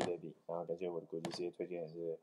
[0.00, 2.18] 是 David，然后感谢我的国际事业推荐人是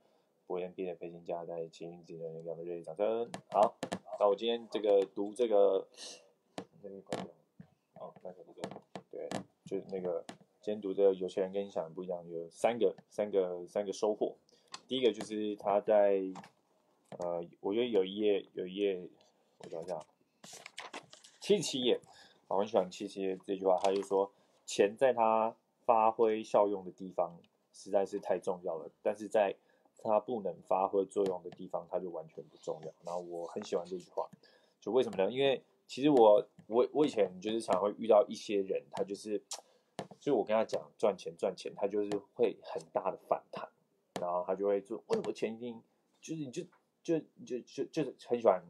[0.45, 3.29] 博彦 B 的飞行家，在请自己的给我们热烈掌声。
[3.49, 3.75] 好，
[4.19, 5.87] 那我今天这个读这个
[6.81, 7.33] 那个关掉，
[7.95, 9.29] 哦，那个这个对，
[9.65, 10.23] 就是那个
[10.61, 14.35] 今天读这个有钱人跟你想的不一样，有三个三个三个收获。
[14.87, 16.21] 第一个就是他在
[17.19, 19.09] 呃，我觉得有一页有一页，
[19.59, 19.99] 我找一下，
[21.39, 21.99] 七十七页，
[22.47, 24.31] 我很喜欢七十七页这句话，他就说
[24.65, 25.55] 钱在他
[25.85, 27.39] 发挥效用的地方
[27.73, 29.53] 实在是太重要了，但是在
[29.97, 32.93] 它不能发挥作用的地方，它就完全不重要。
[33.03, 34.29] 然后我很喜欢这句话，
[34.79, 35.31] 就为什么呢？
[35.31, 39.43] 因为其实我我我以前就是常会遇到一些人，他就是
[40.19, 43.67] 就我跟他讲赚钱赚钱，他就是会很大的反弹，
[44.21, 45.81] 然后他就会说为什么钱一定
[46.21, 46.63] 就是你就
[47.01, 48.61] 就就就就是很喜欢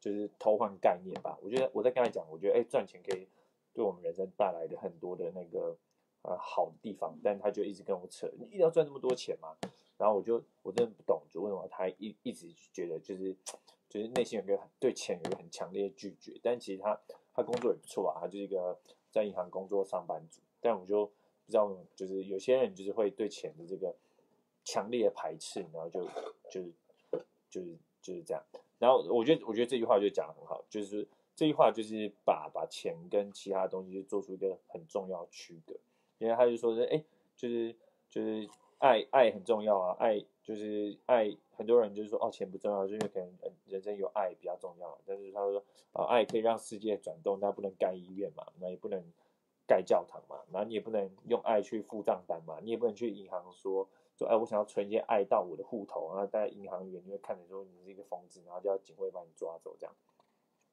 [0.00, 1.38] 就是偷换概念吧。
[1.42, 3.28] 我觉得我在跟他讲，我觉得哎赚钱可以
[3.72, 5.76] 对我们人生带来的很多的那个。
[6.22, 9.56] 呃，好的地方，但他就一直跟我扯，你一定要赚那么多钱吗？
[9.96, 13.34] 然后我就我真的不懂，就为什么他一一直觉得就是
[13.88, 16.38] 就是内心有个对钱有一个很强烈的拒绝。
[16.42, 16.98] 但其实他
[17.32, 18.78] 他工作也不错啊，他就是一个
[19.10, 20.40] 在银行工作上班族。
[20.60, 23.94] 但我就不知道，就是有些人就是会对钱的这个
[24.62, 26.04] 强烈的排斥，然后就
[26.50, 26.72] 就是
[27.48, 28.42] 就是就是这样。
[28.78, 35.74] 然后我觉得我觉得这句话就讲的很好，就是这句话就是把把钱跟其他东西就做出一个很重要区隔。
[36.20, 37.02] 因为他就说是，哎，
[37.34, 37.74] 就是
[38.10, 44.98] 就是爱爱很重要啊，爱就是爱，很多人就是说，哦，钱不重要，就是可能人生有爱比较重要。
[45.06, 49.02] 但是他说，啊，爱可以让世界转动，但不能盖医院嘛，那也不能
[49.66, 59.94] 盖教堂嘛，然后你也不能用爱去付账单嘛，你也不能去银行说说，哎，我想要存一些爱到我的户头，然后在银行员就会看着说你是一个疯子，然后就要警卫把你抓走这样。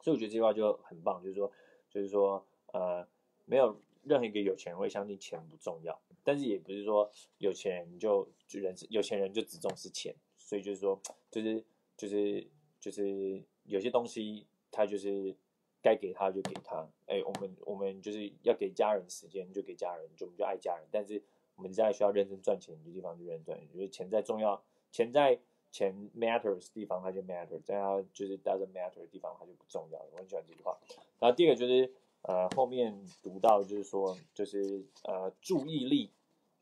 [0.01, 1.49] 所以我觉得这句话就很棒，就是说，
[1.89, 3.07] 就是说，呃，
[3.45, 3.77] 没有。
[4.07, 11.63] 任何一个有钱人会相信钱不重要，但是也不是说有钱人就就人有钱人就只重视钱，所以就是说，就是
[11.95, 12.47] 就是
[12.79, 15.35] 就是有些东西他就是
[15.81, 21.21] 该给他就给他，哎，我们我们就是要给家人时间就给家人，就我们就爱家人，但是
[21.55, 25.39] 我们在需要认真赚钱的地方就认真赚钱，因为钱在重要，钱在
[25.71, 29.99] 钱 matters 地方它就 matter，在它就是 doesn't matter 的地方它就不重要。
[30.11, 30.77] 我很喜欢这句话。
[31.19, 31.91] 然后第二个就是。
[32.23, 36.11] 呃，后面读到就是说，就是呃，注意力，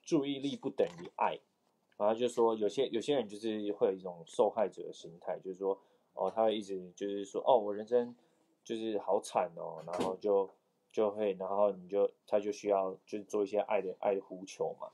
[0.04, 1.40] 注意力不等于爱，
[1.98, 5.80] 然后就说有些有些人就是会有一种受害者的心态，就是说，
[6.14, 8.16] 哦，他会一直就是说，哦，我人生
[8.64, 10.50] 就是好惨哦，然后就
[10.92, 14.90] 就会，然后你就他就需要就做一些爱的爱的呼求嘛，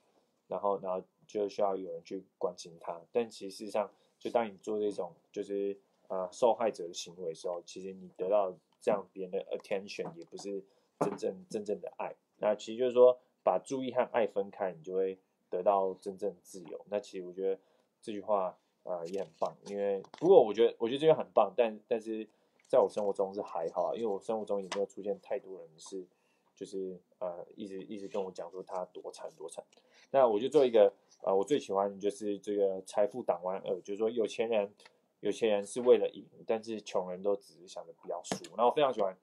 [0.47, 5.78] 然后然后就需要有人去关心他，但其实上，就当你做这种就是
[6.11, 8.53] 呃受害者的行为时候，其实你得到。
[8.83, 10.66] 这样别人的 attention 也不是
[11.01, 15.19] 真正真正的爱，那其实就是说把注意和爱分开，你就会
[15.51, 16.83] 得到真正自由。
[16.89, 17.61] 那其实我觉得
[18.01, 22.28] 这句话啊也很棒，因为不过我觉得我觉得这个很棒，但但是
[22.67, 26.03] 在我生活中是还好，因为我生活中也没有出现太多人是
[26.55, 29.63] 就是呃一直一直跟我讲说他多惨多惨。
[30.09, 30.91] 那我就做一个
[31.22, 34.73] 呃我最喜欢就是这个财富挡弯二，就是说有钱人。
[35.21, 38.43] 有钱人是为了赢，但是穷人都只是想着不要输。
[38.55, 39.15] 然后我非常喜欢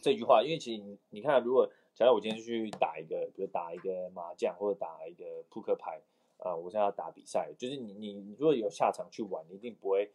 [0.00, 6.00] 这句话，因为其实你你看，如果假如我今天去打一个，比如打一个麻将或者打一个扑克牌，
[6.38, 10.10] 呃，我现在要打比赛，就是你你如果有下场去玩，你一定不会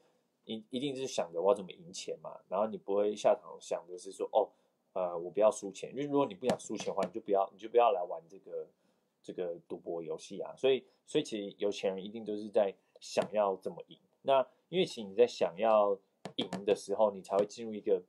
[0.46, 2.40] 一一定是想着我要怎么赢钱嘛。
[2.50, 4.50] 然后你不会下场想的是说，哦，
[4.94, 8.68] 呃，我不要输钱，因为如果你不想输钱的话，你就不要你就不要来玩这个
[9.22, 10.56] 这个赌博游戏啊。
[10.56, 14.00] 所以所以其实有钱人一定都是在想要怎么赢。
[14.24, 15.98] 那因为其实你在想要
[16.36, 18.02] 赢的时候，你才会进入一个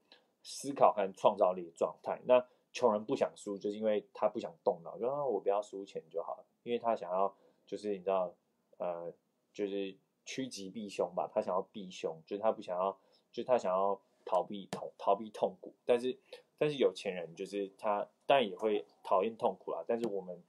[0.43, 2.21] 思考和创造力的状态。
[2.25, 7.35] 那穷人不想输，就是因为他不想动脑，就啊我不要输钱就好了，因为他想要
[7.67, 8.35] 就是你知道，
[8.79, 9.13] 呃，
[9.53, 12.93] 就是趋吉避凶吧，他想要避凶，就是他不想要，
[13.33, 15.73] 就是他想要逃避痛逃避痛苦。
[15.85, 16.19] 但是
[16.59, 20.43] 但是有钱人就是他当然也会讨厌痛苦啦，但是我们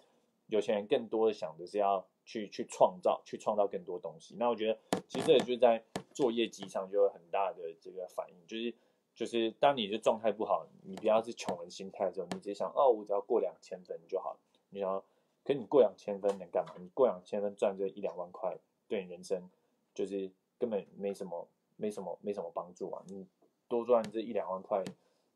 [0.47, 2.05] 有钱人更多的想的是要。
[2.29, 4.35] 去去创造，去创造更多东西。
[4.37, 5.83] 那我觉得，其实这也就在
[6.13, 8.71] 做业绩上就有很大的这个反应，就是
[9.15, 14.39] 就是当你的状态不好，你不要是穷人心态的时候，你直接想哦，我只要过两千分就好了。
[14.69, 15.03] 你想要，
[15.43, 16.75] 可你过两千分能干嘛？
[16.77, 18.55] 你过两千分赚这一两万块，
[18.87, 19.49] 对你人生
[19.95, 20.29] 就是
[20.59, 21.47] 根本没什么
[21.77, 23.01] 没什么没什么帮助啊！
[23.07, 23.25] 你
[23.67, 24.85] 多赚这一两万块，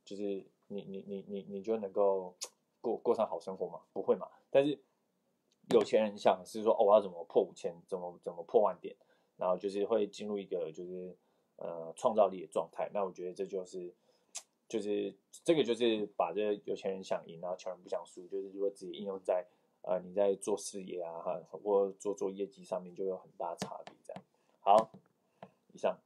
[0.06, 2.36] 就是你你你你你就能够
[2.82, 3.82] 过过上好生活吗？
[3.94, 4.28] 不会嘛？
[4.52, 4.78] 但是。
[5.70, 8.96] 有钱人想是说，哦，我要怎么破五千，怎么怎么破万点，
[9.38, 11.16] 然后就是会进入一个就是
[11.58, 12.90] 呃创造力的状态。
[12.94, 13.94] 那我觉得这就是
[14.68, 19.46] 就是这个就是把这有钱人想赢，然后穷人不想输，就是如果自己应用在
[19.82, 24.24] 呃你在做事业啊或做做业绩上面就有很大差别这样。
[24.60, 24.92] 好，
[25.74, 25.98] 以上。